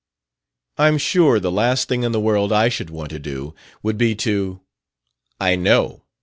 "I'm 0.79 0.97
sure 0.97 1.39
the 1.39 1.51
last 1.51 1.87
thing 1.87 2.01
in 2.01 2.11
the 2.11 2.19
world 2.19 2.51
I 2.51 2.69
should 2.69 2.89
want 2.89 3.11
to 3.11 3.19
do 3.19 3.53
would 3.83 3.99
be 3.99 4.15
to" 4.15 4.59
"I 5.39 5.55
know. 5.55 6.05